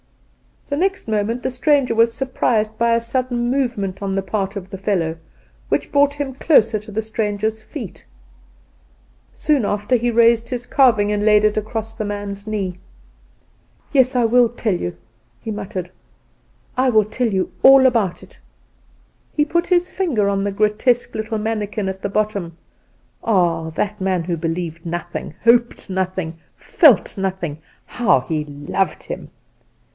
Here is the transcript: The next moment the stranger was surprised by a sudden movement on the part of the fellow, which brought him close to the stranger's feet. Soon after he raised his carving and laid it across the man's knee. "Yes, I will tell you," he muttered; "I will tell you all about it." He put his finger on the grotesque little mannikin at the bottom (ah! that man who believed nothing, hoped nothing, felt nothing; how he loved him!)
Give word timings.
The 0.67 0.77
next 0.77 1.07
moment 1.07 1.43
the 1.43 1.51
stranger 1.51 1.93
was 1.93 2.11
surprised 2.13 2.75
by 2.79 2.93
a 2.95 2.99
sudden 2.99 3.51
movement 3.51 4.01
on 4.01 4.15
the 4.15 4.23
part 4.23 4.55
of 4.55 4.69
the 4.69 4.77
fellow, 4.77 5.17
which 5.69 5.91
brought 5.91 6.13
him 6.15 6.33
close 6.33 6.71
to 6.71 6.91
the 6.91 7.01
stranger's 7.03 7.61
feet. 7.61 8.03
Soon 9.31 9.63
after 9.63 9.97
he 9.97 10.09
raised 10.09 10.49
his 10.49 10.65
carving 10.65 11.11
and 11.11 11.23
laid 11.23 11.43
it 11.43 11.55
across 11.57 11.93
the 11.93 12.05
man's 12.05 12.47
knee. 12.47 12.79
"Yes, 13.91 14.15
I 14.15 14.23
will 14.25 14.47
tell 14.49 14.73
you," 14.73 14.95
he 15.39 15.51
muttered; 15.51 15.91
"I 16.77 16.89
will 16.89 17.05
tell 17.05 17.27
you 17.27 17.51
all 17.61 17.85
about 17.85 18.23
it." 18.23 18.39
He 19.33 19.45
put 19.45 19.67
his 19.67 19.91
finger 19.91 20.29
on 20.29 20.43
the 20.45 20.53
grotesque 20.53 21.13
little 21.13 21.37
mannikin 21.37 21.89
at 21.89 22.01
the 22.01 22.09
bottom 22.09 22.57
(ah! 23.23 23.69
that 23.71 23.99
man 24.01 24.23
who 24.23 24.37
believed 24.37 24.83
nothing, 24.85 25.35
hoped 25.43 25.91
nothing, 25.91 26.39
felt 26.55 27.17
nothing; 27.17 27.59
how 27.85 28.21
he 28.21 28.45
loved 28.45 29.03
him!) 29.03 29.29